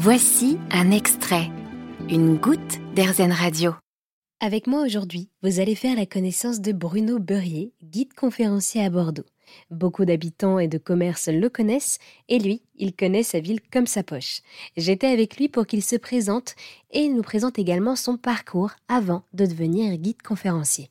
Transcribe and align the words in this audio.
Voici 0.00 0.58
un 0.70 0.92
extrait, 0.92 1.50
une 2.08 2.36
goutte 2.36 2.78
d'Airzen 2.94 3.32
Radio. 3.32 3.74
Avec 4.38 4.68
moi 4.68 4.82
aujourd'hui, 4.82 5.28
vous 5.42 5.58
allez 5.58 5.74
faire 5.74 5.96
la 5.96 6.06
connaissance 6.06 6.60
de 6.60 6.70
Bruno 6.70 7.18
Beurier, 7.18 7.72
guide 7.82 8.14
conférencier 8.14 8.84
à 8.84 8.90
Bordeaux. 8.90 9.26
Beaucoup 9.72 10.04
d'habitants 10.04 10.60
et 10.60 10.68
de 10.68 10.78
commerces 10.78 11.26
le 11.26 11.48
connaissent, 11.48 11.98
et 12.28 12.38
lui, 12.38 12.62
il 12.76 12.94
connaît 12.94 13.24
sa 13.24 13.40
ville 13.40 13.58
comme 13.72 13.88
sa 13.88 14.04
poche. 14.04 14.42
J'étais 14.76 15.08
avec 15.08 15.36
lui 15.36 15.48
pour 15.48 15.66
qu'il 15.66 15.82
se 15.82 15.96
présente, 15.96 16.54
et 16.92 17.00
il 17.00 17.16
nous 17.16 17.22
présente 17.22 17.58
également 17.58 17.96
son 17.96 18.18
parcours 18.18 18.70
avant 18.86 19.24
de 19.32 19.46
devenir 19.46 19.96
guide 19.96 20.22
conférencier. 20.22 20.90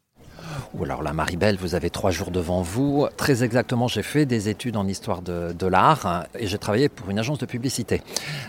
Ou 0.73 0.83
alors 0.83 1.03
la 1.03 1.13
Maribel, 1.13 1.57
vous 1.57 1.75
avez 1.75 1.89
trois 1.89 2.11
jours 2.11 2.31
devant 2.31 2.61
vous. 2.61 3.07
Très 3.17 3.43
exactement, 3.43 3.87
j'ai 3.87 4.03
fait 4.03 4.25
des 4.25 4.49
études 4.49 4.77
en 4.77 4.87
histoire 4.87 5.21
de, 5.21 5.67
l'art 5.67 6.05
hein, 6.05 6.23
et 6.37 6.47
j'ai 6.47 6.57
travaillé 6.57 6.89
pour 6.89 7.09
une 7.09 7.19
agence 7.19 7.39
de 7.39 7.45
publicité. 7.45 8.01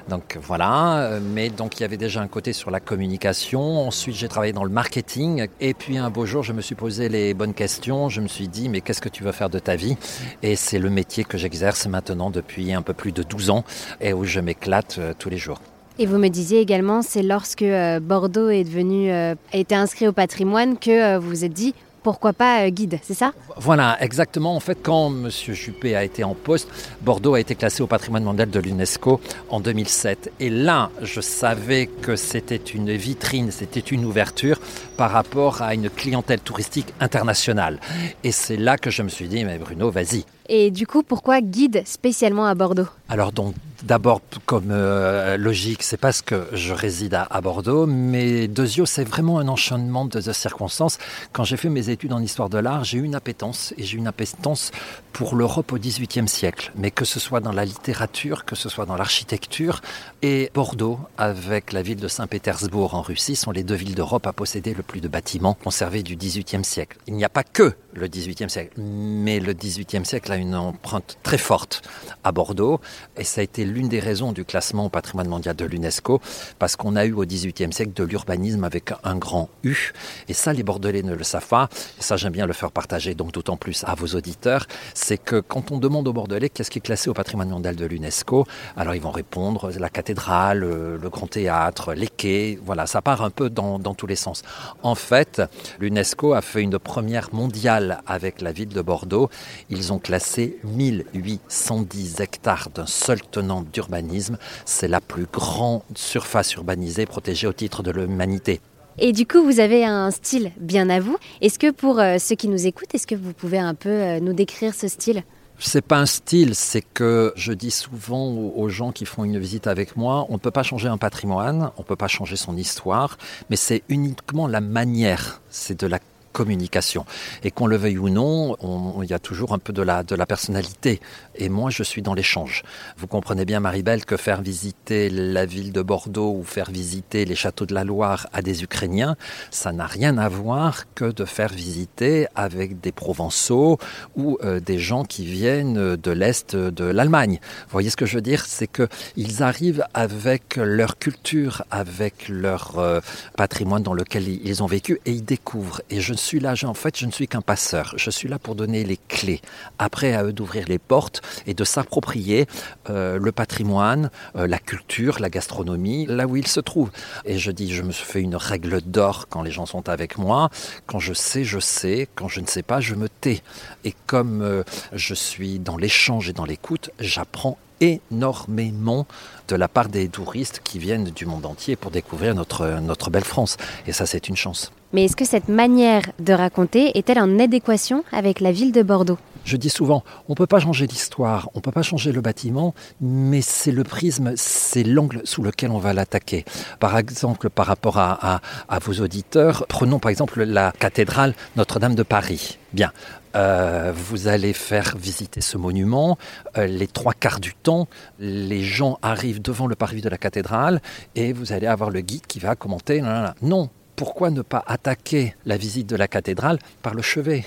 Donc 0.09 0.39
voilà, 0.41 1.18
mais 1.21 1.50
donc 1.50 1.79
il 1.79 1.82
y 1.82 1.85
avait 1.85 1.96
déjà 1.96 2.21
un 2.21 2.29
côté 2.29 2.53
sur 2.53 2.71
la 2.71 2.81
communication. 2.81 3.86
Ensuite, 3.86 4.17
j'ai 4.17 4.29
travaillé 4.29 4.53
dans 4.53 4.64
le 4.64 4.71
marketing 4.71 5.49
et 5.61 5.75
puis 5.75 5.99
un 5.99 6.11
beau 6.11 6.26
jour, 6.26 6.43
je 6.43 6.53
me 6.53 6.61
suis 6.61 6.75
posé 6.75 7.09
les 7.09 7.35
bonnes 7.35 7.54
questions. 7.54 8.09
Je 8.09 8.21
me 8.21 8.29
suis 8.29 8.48
dit, 8.48 8.68
mais 8.68 8.81
qu'est-ce 8.81 9.00
que 9.00 9.09
tu 9.09 9.23
veux 9.23 9.32
faire 9.32 9.50
de 9.50 9.59
ta 9.59 9.76
vie? 9.76 9.96
Et 10.43 10.57
c'est 10.57 10.79
le 10.79 10.90
métier 10.90 11.25
que 11.25 11.39
j'exerce 11.39 11.87
maintenant 11.87 12.31
depuis 12.31 12.73
un 12.73 12.82
peu 12.82 12.95
plus 12.95 13.12
de 13.12 13.23
12 13.23 13.50
ans 13.50 13.64
et 14.00 14.12
où 14.12 14.25
je 14.25 14.40
m'éclate 14.40 14.96
euh, 14.98 15.12
tous 15.18 15.31
les 15.31 15.39
jours. 15.39 15.61
Et 15.98 16.07
vous 16.07 16.18
me 16.18 16.29
disiez 16.29 16.61
également, 16.61 17.03
c'est 17.03 17.23
lorsque 17.23 17.62
euh, 17.62 17.98
Bordeaux 17.98 18.50
est 18.50 18.62
devenu, 18.62 19.11
euh, 19.11 19.35
a 19.53 19.57
été 19.57 19.75
inscrit 19.75 20.07
au 20.07 20.12
patrimoine 20.12 20.79
que 20.79 21.18
vous 21.18 21.29
vous 21.29 21.45
êtes 21.45 21.53
dit, 21.53 21.75
pourquoi 22.02 22.32
pas 22.32 22.64
euh, 22.64 22.70
guide, 22.70 22.98
c'est 23.02 23.14
ça? 23.14 23.32
Voilà, 23.57 23.96
exactement. 24.00 24.54
En 24.54 24.61
fait, 24.61 24.79
quand 24.82 25.08
M. 25.08 25.30
Juppé 25.30 25.94
a 25.96 26.04
été 26.04 26.25
en 26.25 26.34
poste, 26.34 26.68
Bordeaux 27.00 27.34
a 27.34 27.40
été 27.40 27.54
classé 27.54 27.82
au 27.82 27.86
patrimoine 27.86 28.25
mondial 28.25 28.50
de 28.50 28.61
l'UNESCO 28.61 29.20
en 29.50 29.61
2007. 29.61 30.32
Et 30.40 30.50
là, 30.50 30.90
je 31.03 31.20
savais 31.20 31.86
que 31.86 32.16
c'était 32.16 32.56
une 32.56 32.92
vitrine, 32.92 33.50
c'était 33.50 33.80
une 33.80 34.05
ouverture 34.05 34.61
par 34.97 35.11
rapport 35.11 35.62
à 35.62 35.75
une 35.75 35.91
clientèle 35.91 36.41
touristique 36.41 36.95
internationale. 37.00 37.81
Et 38.25 38.33
c'est 38.33 38.56
là 38.56 38.78
que 38.78 38.91
je 38.91 39.03
me 39.03 39.08
suis 39.08 39.28
dit, 39.28 39.45
mais 39.45 39.58
Bruno, 39.58 39.91
vas-y. 39.91 40.25
Et 40.49 40.71
du 40.71 40.87
coup, 40.87 41.03
pourquoi 41.03 41.41
guide 41.41 41.83
spécialement 41.87 42.47
à 42.47 42.55
Bordeaux? 42.55 42.89
Alors 43.09 43.33
donc, 43.33 43.55
D'abord, 43.85 44.23
comme 44.45 44.71
euh, 44.73 45.37
logique, 45.37 45.85
c'est 45.85 45.97
parce 45.97 46.21
que 46.21 46.49
je 46.53 46.73
réside 46.73 47.15
à, 47.15 47.41
Bordeaux, 47.41 47.87
mais 47.87 48.49
Dezio, 48.49 48.87
c'est 48.87 49.05
vraiment 49.05 49.39
un 49.39 49.47
enchaînement 49.47 50.05
de, 50.05 50.21
circonstances. 50.33 50.99
Quand 51.33 51.45
j'ai 51.45 51.57
fait 51.57 51.69
mes 51.69 51.89
études 51.89 52.13
en 52.13 52.21
histoire 52.21 52.49
de 52.49 52.59
l'art, 52.59 52.83
j'ai 52.83 52.99
eu 52.99 53.05
une 53.05 53.15
appétence, 53.15 53.73
et 53.79 53.85
j'ai 53.85 53.95
eu 53.95 53.99
une 53.99 54.09
appétence 54.09 54.73
pour 55.13 55.37
l'Europe 55.37 55.73
au 55.73 55.79
XVIIIe 55.79 56.27
siècle, 56.27 56.73
mais 56.75 56.91
que 56.91 57.05
ce 57.05 57.21
soit 57.21 57.39
dans 57.39 57.53
la 57.53 57.65
littérature, 57.65 58.45
que 58.45 58.57
ce 58.57 58.69
soit 58.69 58.85
dans 58.85 58.97
l'architecture, 58.97 59.81
et 60.23 60.51
Bordeaux, 60.53 60.99
avec 61.17 61.73
la 61.73 61.83
ville 61.83 62.01
de 62.01 62.09
Saint-Pétersbourg 62.09 62.95
en 62.95 63.03
Russie, 63.03 63.37
sont 63.37 63.53
les 63.53 63.63
deux 63.63 63.77
villes 63.77 63.95
d'Europe 63.95 64.27
à 64.27 64.33
posséder 64.33 64.75
le 64.75 64.83
plus 64.83 65.01
de 65.01 65.09
bâtiments 65.09 65.55
conservés 65.55 66.03
du 66.03 66.17
XVIIIe 66.17 66.65
siècle. 66.65 66.99
Il 67.07 67.15
n'y 67.15 67.25
a 67.25 67.29
pas 67.29 67.45
que 67.45 67.75
le 67.99 68.09
XVIIIe 68.09 68.49
siècle, 68.49 68.73
mais 68.79 69.41
le 69.41 69.53
XVIIIe 69.53 70.05
siècle 70.05 70.33
a 70.33 70.37
une 70.37 70.55
empreinte 70.55 71.19
très 71.23 71.39
forte 71.39 71.83
à 72.25 72.33
Bordeaux, 72.33 72.81
et 73.17 73.25
ça 73.25 73.41
a 73.41 73.45
été 73.45 73.65
l'une 73.65 73.89
des 73.89 74.01
raisons 74.01 74.33
du 74.33 74.45
classement 74.45 74.87
au 74.87 74.89
patrimoine 74.89 75.29
mondial 75.29 75.57
de 75.57 75.65
l'UNESCO, 75.65 76.21
parce 76.59 76.77
qu'on 76.77 76.97
a 76.97 77.05
eu 77.05 77.13
au 77.13 77.25
XVIIIe 77.25 77.73
siècle 77.73 77.93
de 77.95 78.05
l'urbanisme 78.05 78.65
avec 78.65 78.93
un 79.05 79.17
grand 79.17 79.49
U, 79.65 79.93
et 80.29 80.35
ça 80.35 80.53
les 80.53 80.63
Bordelais 80.63 81.03
ne 81.03 81.15
le 81.15 81.25
savent 81.25 81.49
pas, 81.49 81.69
et 81.99 82.03
ça 82.03 82.17
j'aime 82.17 82.33
bien 82.33 82.47
le 82.47 82.53
faire 82.53 82.71
partager 82.71 83.15
donc 83.15 83.33
d'autant 83.33 83.57
plus 83.57 83.85
à 83.85 83.95
vos 83.95 84.09
auditeurs, 84.09 84.67
c'est 84.95 85.19
que 85.19 85.41
quand 85.41 85.71
on 85.73 85.79
demande 85.79 86.09
aux 86.09 86.13
Bordelais 86.13 86.49
qu'est-ce 86.49 86.71
qui 86.71 86.79
est 86.79 86.83
classé 86.83 87.11
au 87.11 87.15
patrimoine 87.15 87.51
mondial 87.51 87.77
de 87.77 87.85
l'UNESCO, 87.85 88.47
alors 88.77 88.95
ils 88.95 89.03
vont 89.03 89.11
répondre 89.11 89.71
la 89.79 89.91
cathédrale, 89.91 90.61
le 90.61 91.09
grand 91.11 91.27
théâtre, 91.27 91.95
les 91.95 92.09
quais, 92.09 92.59
voilà, 92.65 92.87
ça 92.87 93.03
part 93.03 93.23
un 93.23 93.31
peu 93.31 93.51
dans 93.51 93.79
tous 93.95 94.07
les 94.07 94.17
sens. 94.17 94.43
En 94.83 94.95
fait, 94.95 95.43
l'UNESCO 95.81 96.35
a 96.35 96.43
fait 96.43 96.63
une 96.63 96.79
première 96.79 97.33
mondiale 97.33 97.88
avec 98.06 98.40
la 98.40 98.52
ville 98.52 98.68
de 98.68 98.83
Bordeaux, 98.83 99.29
ils 99.70 99.92
ont 99.92 99.98
classé 99.98 100.58
1810 100.64 102.20
hectares 102.20 102.70
d'un 102.74 102.86
seul 102.86 103.20
tenant 103.20 103.63
d'urbanisme. 103.63 104.39
C'est 104.64 104.89
la 104.89 105.01
plus 105.01 105.27
grande 105.27 105.83
surface 105.95 106.55
urbanisée 106.55 107.07
protégée 107.07 107.46
au 107.46 107.52
titre 107.52 107.83
de 107.83 107.90
l'humanité. 107.90 108.61
Et 109.01 109.13
du 109.13 109.27
coup, 109.27 109.45
vous 109.45 109.61
avez 109.61 109.85
un 109.85 110.11
style 110.11 110.51
bien 110.58 110.90
à 110.90 110.98
vous. 110.98 111.17
Est-ce 111.40 111.58
que 111.58 111.70
pour 111.70 112.01
euh, 112.01 112.18
ceux 112.18 112.35
qui 112.35 112.48
nous 112.48 112.67
écoutent, 112.67 112.95
est-ce 112.95 113.07
que 113.07 113.14
vous 113.14 113.33
pouvez 113.33 113.58
un 113.58 113.74
peu 113.74 113.89
euh, 113.89 114.20
nous 114.20 114.33
décrire 114.33 114.74
ce 114.74 114.89
style? 114.89 115.23
C'est 115.61 115.83
pas 115.83 115.98
un 115.98 116.07
style, 116.07 116.55
c'est 116.55 116.83
que 116.83 117.33
je 117.34 117.52
dis 117.52 117.73
souvent 117.73 118.29
aux 118.29 118.68
gens 118.68 118.92
qui 118.92 119.05
font 119.05 119.24
une 119.24 119.40
visite 119.40 119.67
avec 119.67 119.96
moi, 119.96 120.24
on 120.29 120.34
ne 120.34 120.39
peut 120.39 120.52
pas 120.52 120.63
changer 120.63 120.86
un 120.86 120.98
patrimoine, 120.98 121.73
on 121.77 121.83
ne 121.83 121.86
peut 121.86 121.96
pas 121.96 122.07
changer 122.07 122.36
son 122.36 122.57
histoire, 122.57 123.18
mais 123.51 123.57
c'est 123.57 123.83
uniquement 123.89 124.46
la 124.46 124.61
manière, 124.61 125.42
c'est 125.51 125.80
de 125.80 125.89
la 125.89 125.98
communication. 126.39 127.05
Et 127.43 127.51
qu'on 127.51 127.67
le 127.67 127.77
veuille 127.77 127.99
ou 127.99 128.10
non, 128.10 128.56
il 129.03 129.10
y 129.10 129.12
a 129.12 129.19
toujours 129.19 129.53
un 129.53 129.59
peu 129.59 129.72
de 129.72 129.82
la, 129.82 130.04
personnalité. 130.34 131.00
Et 131.34 131.49
moi, 131.49 131.69
je 131.71 131.82
suis 131.82 132.00
dans 132.00 132.15
l'échange. 132.15 132.62
Vous 132.97 133.09
comprenez 133.09 133.44
bien, 133.44 133.59
Maribel, 133.59 134.04
que 134.04 134.16
faire 134.16 134.41
visiter 134.41 135.10
la 135.10 135.47
ville 135.47 135.72
de 135.72 135.82
Bordeaux 135.82 136.32
ou 136.38 136.44
faire 136.44 136.71
visiter 136.71 137.25
les 137.25 137.34
châteaux 137.34 137.66
de 137.66 137.75
la 137.75 137.82
Loire 137.82 138.28
à 138.32 138.41
des 138.41 138.62
Ukrainiens, 138.62 139.16
ça 139.50 139.72
n'a 139.72 139.87
rien 139.87 140.16
à 140.16 140.28
voir 140.28 140.84
que 140.94 141.10
de 141.10 141.25
faire 141.25 141.53
visiter 141.53 142.28
avec 142.37 142.81
des 142.81 142.93
Provençaux 142.93 143.78
ou 144.15 144.38
euh, 144.44 144.60
des 144.60 144.78
gens 144.78 145.05
qui 145.05 145.25
viennent 145.26 145.97
de 145.97 146.10
l'Est 146.12 146.55
de 146.55 146.84
l'Allemagne. 146.84 147.41
Vous 147.66 147.72
voyez 147.72 147.91
ce 147.91 147.97
que 147.97 148.06
je 148.06 148.15
veux 148.15 148.22
dire? 148.32 148.44
C'est 148.47 148.70
qu'ils 148.70 149.43
arrivent 149.43 149.84
avec 149.93 150.55
leur 150.56 150.99
culture, 150.99 151.65
avec 151.72 152.28
leur 152.28 152.78
euh, 152.78 153.00
patrimoine 153.37 153.82
dans 153.82 153.94
lequel 153.94 154.28
ils 154.28 154.62
ont 154.62 154.66
vécu 154.66 155.00
et 155.05 155.10
ils 155.10 155.25
découvrent. 155.25 155.82
Et 155.91 156.00
je 156.00 156.15
suis 156.28 156.40
là, 156.40 156.52
en 156.64 156.74
fait, 156.74 156.98
je 156.98 157.06
ne 157.06 157.10
suis 157.10 157.26
qu'un 157.26 157.40
passeur. 157.40 157.94
Je 157.96 158.10
suis 158.10 158.28
là 158.28 158.38
pour 158.38 158.54
donner 158.54 158.84
les 158.84 158.98
clés. 159.08 159.40
Après, 159.78 160.12
à 160.12 160.24
eux 160.24 160.32
d'ouvrir 160.34 160.66
les 160.68 160.78
portes 160.78 161.22
et 161.46 161.54
de 161.54 161.64
s'approprier 161.64 162.46
euh, 162.90 163.18
le 163.18 163.32
patrimoine, 163.32 164.10
euh, 164.36 164.46
la 164.46 164.58
culture, 164.58 165.20
la 165.20 165.30
gastronomie, 165.30 166.04
là 166.04 166.26
où 166.26 166.36
ils 166.36 166.46
se 166.46 166.60
trouvent. 166.60 166.90
Et 167.24 167.38
je 167.38 167.50
dis, 167.50 167.72
je 167.72 167.82
me 167.82 167.92
fais 167.92 168.20
une 168.20 168.36
règle 168.36 168.82
d'or 168.82 169.28
quand 169.30 169.40
les 169.40 169.50
gens 169.50 169.64
sont 169.64 169.88
avec 169.88 170.18
moi. 170.18 170.50
Quand 170.86 170.98
je 170.98 171.14
sais, 171.14 171.44
je 171.44 171.60
sais. 171.60 172.08
Quand 172.14 172.28
je 172.28 172.40
ne 172.40 172.46
sais 172.46 172.62
pas, 172.62 172.80
je 172.80 172.94
me 172.94 173.08
tais. 173.08 173.40
Et 173.84 173.94
comme 174.06 174.42
euh, 174.42 174.64
je 174.92 175.14
suis 175.14 175.58
dans 175.58 175.78
l'échange 175.78 176.28
et 176.28 176.34
dans 176.34 176.44
l'écoute, 176.44 176.90
j'apprends 177.00 177.56
énormément 177.80 179.06
de 179.48 179.56
la 179.56 179.68
part 179.68 179.88
des 179.88 180.08
touristes 180.08 180.60
qui 180.62 180.78
viennent 180.78 181.04
du 181.04 181.26
monde 181.26 181.46
entier 181.46 181.76
pour 181.76 181.90
découvrir 181.90 182.34
notre, 182.34 182.80
notre 182.80 183.10
belle 183.10 183.24
France. 183.24 183.56
Et 183.86 183.92
ça, 183.92 184.06
c'est 184.06 184.28
une 184.28 184.36
chance. 184.36 184.70
Mais 184.92 185.04
est-ce 185.04 185.16
que 185.16 185.26
cette 185.26 185.48
manière 185.48 186.02
de 186.18 186.32
raconter 186.32 186.96
est-elle 186.96 187.18
en 187.18 187.38
adéquation 187.38 188.04
avec 188.10 188.40
la 188.40 188.52
ville 188.52 188.72
de 188.72 188.82
Bordeaux? 188.82 189.18
Je 189.44 189.56
dis 189.56 189.70
souvent, 189.70 190.04
on 190.28 190.32
ne 190.32 190.34
peut 190.34 190.46
pas 190.46 190.60
changer 190.60 190.86
l'histoire, 190.86 191.48
on 191.54 191.58
ne 191.58 191.62
peut 191.62 191.72
pas 191.72 191.82
changer 191.82 192.12
le 192.12 192.20
bâtiment, 192.20 192.74
mais 193.00 193.40
c'est 193.40 193.70
le 193.70 193.82
prisme, 193.82 194.32
c'est 194.36 194.82
l'angle 194.82 195.22
sous 195.24 195.42
lequel 195.42 195.70
on 195.70 195.78
va 195.78 195.94
l'attaquer. 195.94 196.44
Par 196.80 196.98
exemple, 196.98 197.48
par 197.48 197.66
rapport 197.66 197.96
à, 197.98 198.40
vos 198.82 199.00
auditeurs, 199.00 199.64
prenons 199.68 199.98
par 199.98 200.10
exemple 200.10 200.42
la 200.42 200.72
cathédrale 200.72 201.34
Notre-Dame 201.56 201.94
de 201.94 202.02
Paris. 202.02 202.58
Bien, 202.74 202.92
euh, 203.34 203.92
vous 203.94 204.28
allez 204.28 204.52
faire 204.52 204.96
visiter 204.96 205.40
ce 205.40 205.56
monument. 205.56 206.18
Euh, 206.56 206.66
les 206.66 206.86
trois 206.86 207.12
quarts 207.12 207.40
du 207.40 207.54
temps, 207.54 207.88
les 208.18 208.62
gens 208.62 208.98
arrivent 209.02 209.42
devant 209.42 209.66
le 209.66 209.74
parvis 209.74 210.00
de 210.00 210.08
la 210.08 210.18
cathédrale 210.18 210.80
et 211.14 211.32
vous 211.32 211.52
allez 211.52 211.66
avoir 211.66 211.90
le 211.90 212.00
guide 212.00 212.26
qui 212.26 212.38
va 212.38 212.54
commenter. 212.54 213.02
Non, 213.42 213.70
pourquoi 213.96 214.30
ne 214.30 214.42
pas 214.42 214.62
attaquer 214.66 215.34
la 215.44 215.56
visite 215.56 215.88
de 215.88 215.96
la 215.96 216.08
cathédrale 216.08 216.58
par 216.82 216.94
le 216.94 217.02
chevet? 217.02 217.44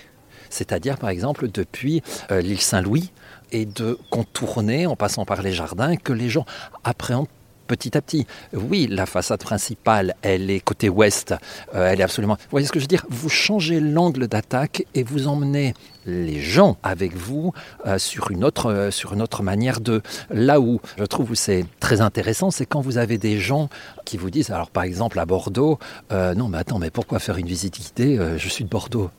C'est-à-dire 0.49 0.97
par 0.97 1.09
exemple 1.09 1.49
depuis 1.49 2.03
euh, 2.29 2.41
l'île 2.41 2.61
Saint-Louis 2.61 3.11
et 3.51 3.65
de 3.65 3.97
contourner 4.09 4.85
en 4.85 4.95
passant 4.95 5.25
par 5.25 5.41
les 5.41 5.53
jardins 5.53 5.95
que 5.95 6.13
les 6.13 6.29
gens 6.29 6.45
appréhendent 6.83 7.27
petit 7.71 7.97
à 7.97 8.01
petit. 8.01 8.27
Oui, 8.51 8.85
la 8.89 9.05
façade 9.05 9.41
principale, 9.41 10.13
elle 10.23 10.49
est 10.49 10.59
côté 10.59 10.89
ouest, 10.89 11.33
euh, 11.73 11.89
elle 11.89 12.01
est 12.01 12.03
absolument... 12.03 12.33
Vous 12.35 12.51
voyez 12.51 12.67
ce 12.67 12.73
que 12.73 12.79
je 12.79 12.83
veux 12.83 12.87
dire? 12.87 13.05
Vous 13.09 13.29
changez 13.29 13.79
l'angle 13.79 14.27
d'attaque 14.27 14.85
et 14.93 15.03
vous 15.03 15.29
emmenez 15.29 15.73
les 16.05 16.41
gens 16.41 16.75
avec 16.83 17.15
vous 17.15 17.53
euh, 17.85 17.97
sur, 17.97 18.29
une 18.29 18.43
autre, 18.43 18.69
euh, 18.69 18.91
sur 18.91 19.13
une 19.13 19.21
autre 19.21 19.41
manière 19.41 19.79
de... 19.79 20.01
Là 20.31 20.59
où 20.59 20.81
je 20.97 21.05
trouve 21.05 21.33
c'est 21.33 21.63
très 21.79 22.01
intéressant, 22.01 22.51
c'est 22.51 22.65
quand 22.65 22.81
vous 22.81 22.97
avez 22.97 23.17
des 23.17 23.39
gens 23.39 23.69
qui 24.03 24.17
vous 24.17 24.29
disent, 24.29 24.49
alors 24.49 24.69
par 24.69 24.83
exemple 24.83 25.17
à 25.17 25.25
Bordeaux, 25.25 25.79
non 26.11 26.49
mais 26.49 26.57
attends, 26.57 26.79
mais 26.79 26.89
pourquoi 26.89 27.19
faire 27.19 27.37
une 27.37 27.47
visite 27.47 27.79
guidée 27.79 28.19
Je 28.37 28.49
suis 28.49 28.65
de 28.65 28.69
Bordeaux? 28.69 29.09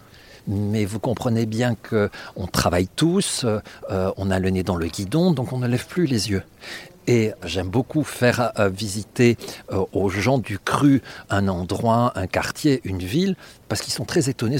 Mais 0.47 0.85
vous 0.85 0.99
comprenez 0.99 1.47
bien 1.47 1.75
que 1.75 2.11
on 2.37 2.47
travaille 2.47 2.89
tous, 2.89 3.47
on 3.91 4.31
a 4.31 4.39
le 4.39 4.50
nez 4.50 4.62
dans 4.62 4.77
le 4.77 4.87
guidon, 4.87 5.33
donc 5.33 5.53
on 5.53 5.59
ne 5.59 5.69
lève 5.69 5.87
plus 5.87 6.06
les 6.06 6.31
yeux. 6.31 6.43
Et 7.06 7.33
j'aime 7.44 7.69
beaucoup 7.69 8.05
faire 8.05 8.53
euh, 8.59 8.69
visiter 8.69 9.37
euh, 9.73 9.85
aux 9.93 10.09
gens 10.09 10.39
du 10.39 10.59
cru 10.59 11.03
un 11.31 11.49
endroit, 11.49 12.12
un 12.15 12.29
quartier, 12.29 12.81
une 12.85 13.00
ville, 13.00 13.35
parce 13.69 13.81
qu'ils 13.81 13.93
sont 13.93 14.05
très 14.05 14.29
étonnés. 14.29 14.59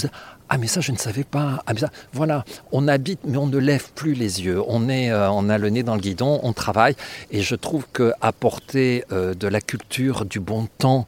Ah 0.49 0.59
mais 0.59 0.67
ça 0.67 0.81
je 0.81 0.91
ne 0.91 0.97
savais 0.97 1.23
pas. 1.23 1.63
Ah, 1.67 1.73
ça, 1.77 1.89
voilà, 2.13 2.45
on 2.73 2.89
habite 2.89 3.21
mais 3.25 3.37
on 3.39 3.47
ne 3.47 3.59
lève 3.59 3.93
plus 3.95 4.15
les 4.15 4.43
yeux. 4.43 4.61
On 4.67 4.89
est, 4.89 5.13
euh, 5.13 5.31
on 5.31 5.49
a 5.49 5.57
le 5.57 5.71
nez 5.71 5.85
dans 5.85 5.95
le 5.95 6.01
guidon, 6.01 6.41
on 6.43 6.53
travaille. 6.53 6.97
Et 7.31 7.43
je 7.43 7.55
trouve 7.55 7.87
que 7.93 8.13
apporter 8.21 9.05
de 9.11 9.49
la 9.49 9.61
culture, 9.61 10.25
du 10.25 10.41
bon 10.41 10.67
temps, 10.79 11.07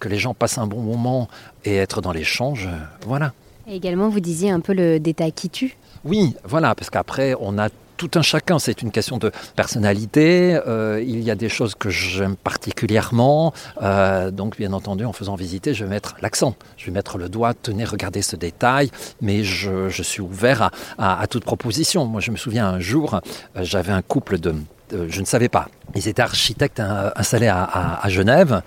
que 0.00 0.08
les 0.08 0.18
gens 0.18 0.34
passent 0.34 0.58
un 0.58 0.66
bon 0.66 0.80
moment 0.80 1.28
et 1.64 1.76
être 1.76 2.00
dans 2.00 2.12
l'échange, 2.12 2.68
voilà. 3.06 3.32
Et 3.66 3.76
également, 3.76 4.08
vous 4.08 4.20
disiez 4.20 4.50
un 4.50 4.60
peu 4.60 4.74
le 4.74 5.00
détail 5.00 5.32
qui 5.32 5.50
tue. 5.50 5.76
Oui, 6.04 6.34
voilà, 6.44 6.74
parce 6.74 6.90
qu'après, 6.90 7.34
on 7.40 7.58
a 7.58 7.68
tout 7.96 8.10
un 8.16 8.22
chacun, 8.22 8.58
c'est 8.58 8.82
une 8.82 8.90
question 8.90 9.18
de 9.18 9.30
personnalité. 9.56 10.58
Euh, 10.66 11.02
il 11.06 11.22
y 11.22 11.30
a 11.30 11.34
des 11.34 11.48
choses 11.48 11.74
que 11.74 11.90
j'aime 11.90 12.36
particulièrement. 12.36 13.52
Euh, 13.82 14.30
donc, 14.30 14.56
bien 14.56 14.72
entendu, 14.72 15.04
en 15.04 15.12
faisant 15.12 15.34
visiter, 15.34 15.74
je 15.74 15.84
vais 15.84 15.90
mettre 15.90 16.16
l'accent. 16.20 16.56
Je 16.76 16.86
vais 16.86 16.92
mettre 16.92 17.18
le 17.18 17.28
doigt, 17.28 17.54
tenez, 17.54 17.84
regardez 17.84 18.22
ce 18.22 18.36
détail. 18.36 18.90
Mais 19.20 19.44
je, 19.44 19.88
suis 20.02 20.20
ouvert 20.20 20.70
à, 20.98 21.26
toute 21.28 21.44
proposition. 21.44 22.04
Moi, 22.04 22.20
je 22.20 22.30
me 22.30 22.36
souviens 22.36 22.66
un 22.66 22.80
jour, 22.80 23.20
euh, 23.56 23.62
j'avais 23.62 23.92
un 23.92 24.02
couple 24.02 24.38
de, 24.38 24.54
je 24.92 25.20
ne 25.20 25.26
savais 25.26 25.48
pas. 25.48 25.68
Ils 25.94 26.08
étaient 26.08 26.22
architectes 26.22 26.80
installés 26.80 27.48
à 27.48 28.08
Genève 28.08 28.62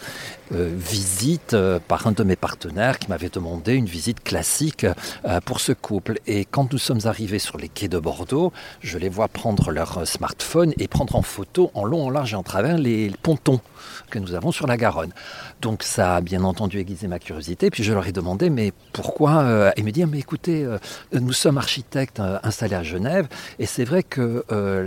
euh, 0.53 0.73
visite 0.73 1.53
euh, 1.53 1.77
par 1.85 2.07
un 2.07 2.13
de 2.13 2.23
mes 2.23 2.37
partenaires 2.37 2.99
qui 2.99 3.09
m'avait 3.09 3.27
demandé 3.27 3.73
une 3.73 3.85
visite 3.85 4.23
classique 4.23 4.85
euh, 5.25 5.41
pour 5.41 5.59
ce 5.59 5.73
couple. 5.73 6.19
Et 6.25 6.45
quand 6.45 6.71
nous 6.71 6.77
sommes 6.77 7.01
arrivés 7.03 7.39
sur 7.39 7.57
les 7.57 7.67
quais 7.67 7.89
de 7.89 7.99
Bordeaux, 7.99 8.53
je 8.79 8.97
les 8.97 9.09
vois 9.09 9.27
prendre 9.27 9.71
leur 9.71 10.07
smartphone 10.07 10.73
et 10.79 10.87
prendre 10.87 11.17
en 11.17 11.21
photo 11.21 11.69
en 11.73 11.83
long, 11.83 12.05
en 12.05 12.09
large 12.09 12.31
et 12.31 12.37
en 12.37 12.43
travers 12.43 12.77
les 12.77 13.11
pontons 13.21 13.59
que 14.09 14.19
nous 14.19 14.35
avons 14.35 14.53
sur 14.53 14.67
la 14.67 14.77
Garonne. 14.77 15.11
Donc 15.61 15.83
ça 15.83 16.15
a 16.15 16.21
bien 16.21 16.45
entendu 16.45 16.79
aiguisé 16.79 17.07
ma 17.07 17.19
curiosité. 17.19 17.69
Puis 17.69 17.83
je 17.83 17.91
leur 17.91 18.07
ai 18.07 18.13
demandé, 18.13 18.49
mais 18.49 18.71
pourquoi 18.93 19.73
Et 19.75 19.83
me 19.83 19.91
dire, 19.91 20.07
mais 20.07 20.19
écoutez, 20.19 20.65
nous 21.11 21.33
sommes 21.33 21.57
architectes 21.57 22.21
installés 22.43 22.75
à 22.75 22.83
Genève, 22.83 23.27
et 23.59 23.65
c'est 23.65 23.85
vrai 23.85 24.03
que 24.03 24.45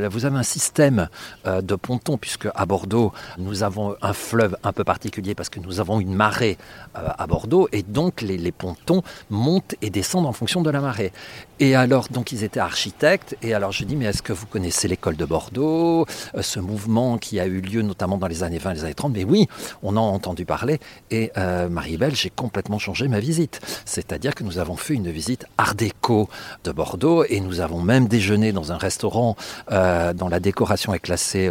vous 0.09 0.25
avez 0.25 0.39
un 0.39 0.43
système 0.43 1.09
de 1.45 1.75
pontons, 1.75 2.17
puisque 2.17 2.49
à 2.55 2.67
Bordeaux, 2.67 3.13
nous 3.39 3.63
avons 3.63 3.97
un 4.03 4.13
fleuve 4.13 4.57
un 4.63 4.73
peu 4.73 4.85
particulier 4.85 5.35
parce 5.35 5.49
que 5.49 5.61
nous 5.61 5.81
avons 5.81 6.01
une 6.01 6.15
marée 6.15 6.59
euh, 6.97 7.09
à 7.19 7.27
Bordeaux 7.27 7.69
et 7.73 7.83
donc 7.83 8.23
les, 8.23 8.53
pontons 8.53 9.03
montent 9.31 9.75
et 9.83 9.91
descendent 9.91 10.27
en 10.27 10.33
fonction 10.33 10.63
de 10.63 10.71
la 10.71 10.81
marée. 10.81 11.13
Et 11.59 11.75
alors, 11.75 12.09
donc 12.09 12.33
ils 12.33 12.43
étaient 12.45 12.61
architectes 12.61 13.37
et 13.43 13.55
alors 13.55 13.73
je 13.73 13.85
dis, 13.85 13.97
mais 13.97 14.07
est-ce 14.07 14.23
que 14.23 14.33
vous 14.33 14.47
connaissez 14.47 14.89
l'école 14.89 15.17
de 15.17 15.25
Bordeaux, 15.25 16.07
euh, 16.35 16.43
ce 16.43 16.61
mouvement 16.61 17.19
qui 17.19 17.39
a 17.39 17.47
eu 17.47 17.61
lieu 17.61 17.83
notamment 17.83 18.17
dans 18.17 18.27
les 18.27 18.43
années 18.43 18.59
20 18.59 18.75
les 18.75 18.85
années 18.85 18.95
30 18.95 19.13
Mais 19.13 19.25
oui, 19.25 19.49
on 19.83 19.97
en 19.97 20.09
a 20.09 20.11
entendu 20.11 20.45
parler 20.45 20.81
et 21.11 21.33
euh, 21.37 21.69
Marie-Belle, 21.69 22.15
j'ai 22.15 22.31
complètement 22.31 22.79
changé 22.79 23.09
ma 23.09 23.21
visite. 23.21 23.61
C'est-à-dire 23.85 24.35
que 24.35 24.45
nous 24.45 24.59
avons 24.59 24.77
fait 24.77 24.95
une 24.95 25.11
visite 25.11 25.47
art 25.59 25.75
déco 25.75 26.29
de 26.65 26.73
Bordeaux 26.73 27.25
et 27.25 27.41
nous 27.41 27.61
avons 27.61 27.81
même 27.81 28.09
déjeuné 28.09 28.53
dans 28.53 28.73
un 28.73 28.79
restaurant 28.79 29.37
dont 29.71 30.29
la 30.29 30.41
décoration 30.41 30.95
est 31.11 31.51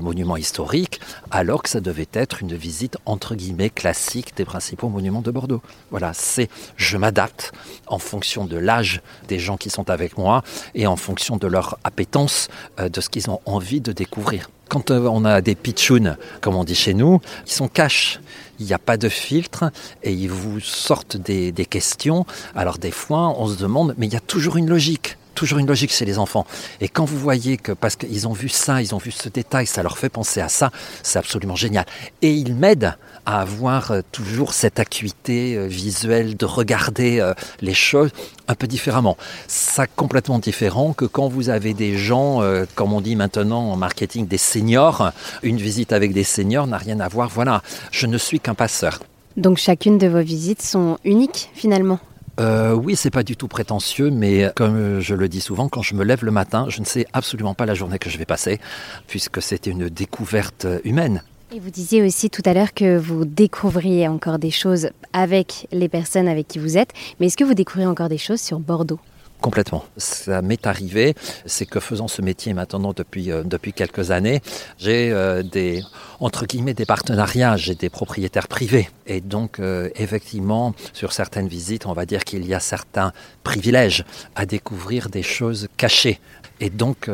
monument 0.00 0.36
historique 0.36 1.00
alors 1.30 1.62
que 1.62 1.68
ça 1.68 1.80
devait 1.80 2.08
être 2.12 2.40
une 2.40 2.54
visite 2.54 2.96
en 3.04 3.16
entre 3.16 3.34
guillemets 3.34 3.70
classique 3.70 4.36
des 4.36 4.44
principaux 4.44 4.90
monuments 4.90 5.22
de 5.22 5.30
Bordeaux. 5.30 5.62
Voilà, 5.90 6.12
c'est 6.12 6.50
je 6.76 6.98
m'adapte 6.98 7.52
en 7.86 7.98
fonction 7.98 8.44
de 8.44 8.58
l'âge 8.58 9.00
des 9.26 9.38
gens 9.38 9.56
qui 9.56 9.70
sont 9.70 9.88
avec 9.88 10.18
moi 10.18 10.42
et 10.74 10.86
en 10.86 10.96
fonction 10.96 11.38
de 11.38 11.46
leur 11.46 11.78
appétence, 11.82 12.48
euh, 12.78 12.90
de 12.90 13.00
ce 13.00 13.08
qu'ils 13.08 13.30
ont 13.30 13.40
envie 13.46 13.80
de 13.80 13.92
découvrir. 13.92 14.50
Quand 14.68 14.90
euh, 14.90 15.08
on 15.10 15.24
a 15.24 15.40
des 15.40 15.54
pitchouns, 15.54 16.16
comme 16.42 16.56
on 16.56 16.64
dit 16.64 16.74
chez 16.74 16.92
nous, 16.92 17.22
ils 17.46 17.52
sont 17.52 17.68
cash. 17.68 18.20
Il 18.58 18.66
n'y 18.66 18.74
a 18.74 18.78
pas 18.78 18.98
de 18.98 19.08
filtre 19.08 19.72
et 20.02 20.12
ils 20.12 20.30
vous 20.30 20.60
sortent 20.60 21.16
des, 21.16 21.52
des 21.52 21.64
questions. 21.64 22.26
Alors 22.54 22.76
des 22.76 22.90
fois, 22.90 23.34
on 23.38 23.46
se 23.46 23.56
demande, 23.56 23.94
mais 23.96 24.08
il 24.08 24.12
y 24.12 24.16
a 24.16 24.20
toujours 24.20 24.56
une 24.58 24.68
logique 24.68 25.16
toujours 25.36 25.58
une 25.60 25.68
logique 25.68 25.92
chez 25.92 26.04
les 26.04 26.18
enfants. 26.18 26.46
Et 26.80 26.88
quand 26.88 27.04
vous 27.04 27.18
voyez 27.18 27.58
que 27.58 27.70
parce 27.70 27.94
qu'ils 27.94 28.26
ont 28.26 28.32
vu 28.32 28.48
ça, 28.48 28.82
ils 28.82 28.94
ont 28.94 28.98
vu 28.98 29.12
ce 29.12 29.28
détail, 29.28 29.66
ça 29.66 29.84
leur 29.84 29.98
fait 29.98 30.08
penser 30.08 30.40
à 30.40 30.48
ça, 30.48 30.72
c'est 31.04 31.20
absolument 31.20 31.54
génial. 31.54 31.86
Et 32.22 32.32
ils 32.32 32.54
m'aident 32.54 32.96
à 33.26 33.40
avoir 33.40 33.90
euh, 33.90 34.00
toujours 34.12 34.54
cette 34.54 34.80
acuité 34.80 35.56
euh, 35.56 35.66
visuelle 35.66 36.36
de 36.36 36.46
regarder 36.46 37.20
euh, 37.20 37.34
les 37.60 37.74
choses 37.74 38.10
un 38.48 38.54
peu 38.54 38.66
différemment. 38.66 39.16
Ça 39.46 39.86
complètement 39.86 40.38
différent 40.38 40.92
que 40.92 41.04
quand 41.04 41.28
vous 41.28 41.50
avez 41.50 41.74
des 41.74 41.98
gens, 41.98 42.40
comme 42.76 42.92
on 42.92 43.00
dit 43.00 43.16
maintenant 43.16 43.72
en 43.72 43.76
marketing, 43.76 44.28
des 44.28 44.38
seniors. 44.38 45.10
Une 45.42 45.56
visite 45.56 45.92
avec 45.92 46.12
des 46.12 46.22
seniors 46.22 46.68
n'a 46.68 46.78
rien 46.78 47.00
à 47.00 47.08
voir. 47.08 47.28
Voilà, 47.28 47.62
je 47.90 48.06
ne 48.06 48.16
suis 48.16 48.38
qu'un 48.38 48.54
passeur. 48.54 49.00
Donc 49.36 49.58
chacune 49.58 49.98
de 49.98 50.06
vos 50.06 50.22
visites 50.22 50.62
sont 50.62 50.98
uniques 51.04 51.50
finalement? 51.54 51.98
Euh, 52.38 52.72
oui, 52.74 52.96
c'est 52.96 53.10
pas 53.10 53.22
du 53.22 53.36
tout 53.36 53.48
prétentieux, 53.48 54.10
mais 54.10 54.50
comme 54.54 55.00
je 55.00 55.14
le 55.14 55.28
dis 55.28 55.40
souvent, 55.40 55.68
quand 55.68 55.82
je 55.82 55.94
me 55.94 56.04
lève 56.04 56.24
le 56.24 56.30
matin, 56.30 56.66
je 56.68 56.80
ne 56.80 56.84
sais 56.84 57.06
absolument 57.12 57.54
pas 57.54 57.66
la 57.66 57.74
journée 57.74 57.98
que 57.98 58.10
je 58.10 58.18
vais 58.18 58.24
passer, 58.24 58.60
puisque 59.06 59.40
c'était 59.40 59.70
une 59.70 59.88
découverte 59.88 60.66
humaine. 60.84 61.22
Et 61.52 61.60
vous 61.60 61.70
disiez 61.70 62.02
aussi 62.02 62.28
tout 62.28 62.42
à 62.44 62.54
l'heure 62.54 62.74
que 62.74 62.98
vous 62.98 63.24
découvriez 63.24 64.08
encore 64.08 64.38
des 64.38 64.50
choses 64.50 64.90
avec 65.12 65.68
les 65.70 65.88
personnes 65.88 66.26
avec 66.26 66.48
qui 66.48 66.58
vous 66.58 66.76
êtes, 66.76 66.90
mais 67.20 67.26
est-ce 67.26 67.36
que 67.36 67.44
vous 67.44 67.54
découvrez 67.54 67.86
encore 67.86 68.08
des 68.08 68.18
choses 68.18 68.40
sur 68.40 68.58
Bordeaux? 68.58 68.98
Complètement. 69.46 69.84
Ça 69.96 70.42
m'est 70.42 70.66
arrivé, 70.66 71.14
c'est 71.44 71.66
que 71.66 71.78
faisant 71.78 72.08
ce 72.08 72.20
métier 72.20 72.52
maintenant 72.52 72.92
depuis, 72.92 73.30
euh, 73.30 73.44
depuis 73.44 73.72
quelques 73.72 74.10
années, 74.10 74.40
j'ai 74.76 75.12
euh, 75.12 75.44
des, 75.44 75.84
entre 76.18 76.46
guillemets, 76.46 76.74
des 76.74 76.84
partenariats, 76.84 77.56
j'ai 77.56 77.76
des 77.76 77.88
propriétaires 77.88 78.48
privés. 78.48 78.88
Et 79.06 79.20
donc, 79.20 79.60
euh, 79.60 79.88
effectivement, 79.94 80.74
sur 80.92 81.12
certaines 81.12 81.46
visites, 81.46 81.86
on 81.86 81.92
va 81.92 82.06
dire 82.06 82.24
qu'il 82.24 82.44
y 82.44 82.54
a 82.54 82.58
certains 82.58 83.12
privilèges 83.44 84.04
à 84.34 84.46
découvrir 84.46 85.10
des 85.10 85.22
choses 85.22 85.68
cachées. 85.76 86.18
Et 86.58 86.68
donc, 86.68 87.08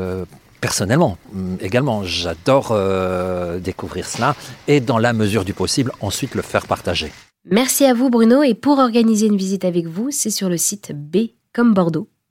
personnellement, 0.63 1.19
mm, 1.35 1.57
également, 1.61 2.03
j'adore 2.03 2.75
découvrir 3.61 4.07
cela 4.07 4.35
et 4.69 4.81
dans 4.81 4.97
la 4.97 5.13
mesure 5.13 5.45
du 5.45 5.53
possible, 5.53 5.93
ensuite 6.01 6.35
le 6.35 6.41
faire 6.41 6.67
partager. 6.67 7.13
Merci 7.45 7.85
à 7.85 7.93
vous 7.93 8.09
Bruno 8.09 8.43
et 8.43 8.55
pour 8.55 8.79
organiser 8.79 9.27
une 9.27 9.37
visite 9.37 9.67
avec 9.67 9.87
vous, 9.87 10.11
c'est 10.11 10.31
sur 10.31 10.49
le 10.49 10.57
site 10.57 10.93
B 10.95 11.33
comme 11.53 11.75
Bordeaux 11.75 12.09